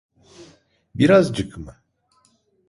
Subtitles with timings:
[0.95, 1.75] Birazcık mı?